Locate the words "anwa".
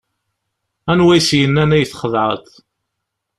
0.91-1.11